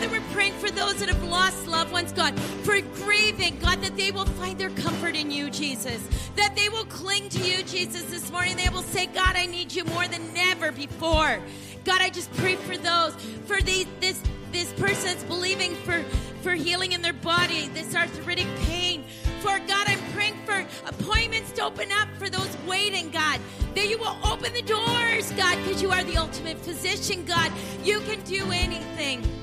[0.00, 3.98] Father, we're praying for those that have lost loved ones, God, for grieving, God, that
[3.98, 6.02] they will find their comfort in you, Jesus.
[6.36, 8.56] That they will cling to you, Jesus, this morning.
[8.56, 11.42] They will say, God, I need you more than ever before.
[11.84, 14.22] God, I just pray for those, for these, this
[14.52, 16.02] this person that's believing for,
[16.40, 19.04] for healing in their body, this arthritic pain.
[19.40, 23.38] For God, I'm praying for appointments to open up for those waiting, God.
[23.74, 27.52] That you will open the doors, God, because you are the ultimate physician, God.
[27.84, 29.39] You can do anything.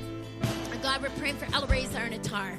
[0.87, 2.57] God, we're praying for Elreza Arnatar.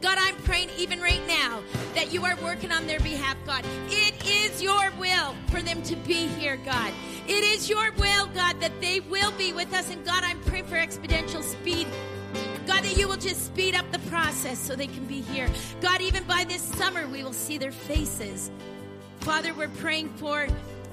[0.00, 1.62] God, I'm praying even right now
[1.94, 3.64] that you are working on their behalf, God.
[3.86, 6.92] It is your will for them to be here, God.
[7.28, 9.92] It is your will, God, that they will be with us.
[9.92, 11.86] And God, I'm praying for exponential speed.
[12.66, 15.48] God, that you will just speed up the process so they can be here.
[15.80, 18.50] God, even by this summer, we will see their faces.
[19.20, 20.48] Father, we're praying for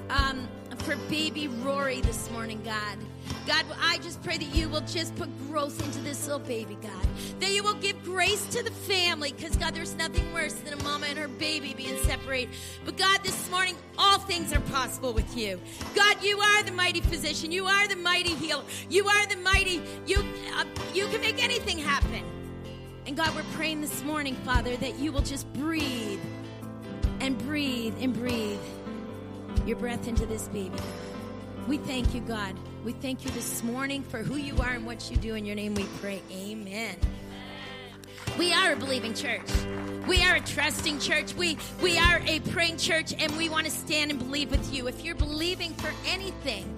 [0.08, 0.46] um,
[0.82, 2.98] for baby Rory this morning, God.
[3.46, 7.06] God, I just pray that you will just put growth into this little baby, God.
[7.38, 10.82] That you will give grace to the family, because, God, there's nothing worse than a
[10.82, 12.52] mama and her baby being separated.
[12.84, 15.60] But, God, this morning, all things are possible with you.
[15.94, 17.52] God, you are the mighty physician.
[17.52, 18.64] You are the mighty healer.
[18.90, 20.24] You are the mighty, you,
[20.56, 22.24] uh, you can make anything happen.
[23.06, 26.20] And, God, we're praying this morning, Father, that you will just breathe
[27.20, 28.58] and breathe and breathe
[29.66, 30.78] your breath into this baby.
[31.68, 32.56] We thank you, God.
[32.84, 35.34] We thank you this morning for who you are and what you do.
[35.34, 36.20] In your name we pray.
[36.32, 36.96] Amen.
[38.38, 39.48] We are a believing church.
[40.08, 41.34] We are a trusting church.
[41.34, 44.88] We we are a praying church and we want to stand and believe with you.
[44.88, 46.74] If you're believing for anything,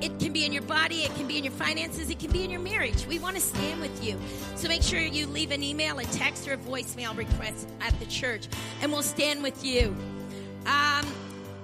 [0.00, 2.44] it can be in your body, it can be in your finances, it can be
[2.44, 3.06] in your marriage.
[3.06, 4.16] We want to stand with you.
[4.54, 8.06] So make sure you leave an email, a text, or a voicemail request at the
[8.06, 8.46] church,
[8.82, 9.96] and we'll stand with you.
[10.66, 11.06] Um,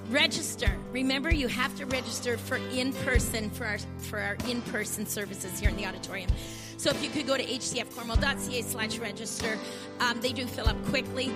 [0.08, 0.70] register.
[0.92, 5.58] Remember, you have to register for in person for our for our in person services
[5.58, 6.30] here in the auditorium.
[6.76, 9.58] So if you could go to hcfcornwall.ca slash register,
[10.00, 11.32] um, they do fill up quickly.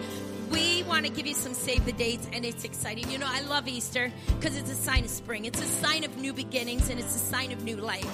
[0.50, 3.10] We want to give you some save the dates, and it's exciting.
[3.10, 5.44] You know, I love Easter because it's a sign of spring.
[5.44, 8.10] It's a sign of new beginnings, and it's a sign of new life.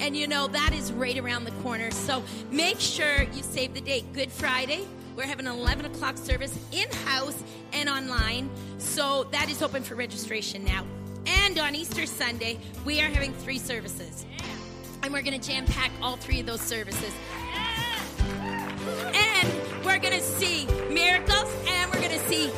[0.00, 1.90] And you know, that is right around the corner.
[1.90, 4.12] So make sure you save the date.
[4.12, 4.86] Good Friday.
[5.16, 7.42] We're having an 11 o'clock service in house
[7.72, 8.50] and online.
[8.76, 10.84] So that is open for registration now.
[11.24, 14.26] And on Easter Sunday, we are having three services.
[15.02, 17.12] And we're going to jam pack all three of those services.
[19.14, 19.52] And
[19.84, 22.50] we're going to see miracles, and we're going to see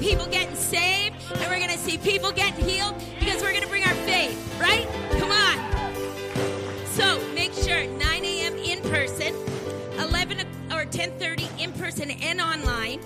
[0.00, 3.68] people getting saved, and we're going to see people getting healed because we're going to
[3.68, 5.09] bring our faith, right?
[11.90, 13.00] Person and online.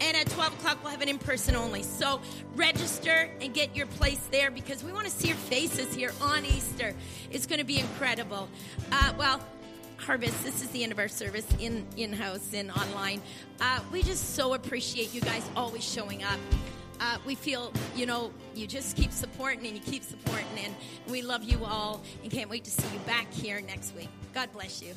[0.00, 1.82] And at 12 o'clock, we'll have an in person only.
[1.82, 2.20] So
[2.54, 6.44] register and get your place there because we want to see your faces here on
[6.44, 6.94] Easter.
[7.30, 8.48] It's going to be incredible.
[8.92, 9.40] Uh, well,
[9.96, 13.20] Harvest, this is the end of our service in in house and online.
[13.60, 16.38] Uh, we just so appreciate you guys always showing up.
[17.00, 20.74] Uh, we feel, you know, you just keep supporting and you keep supporting, and
[21.08, 24.08] we love you all and can't wait to see you back here next week.
[24.32, 24.94] God bless you.